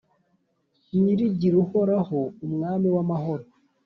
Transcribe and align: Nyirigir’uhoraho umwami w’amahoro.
Nyirigir’uhoraho 1.01 2.19
umwami 2.45 2.87
w’amahoro. 2.95 3.45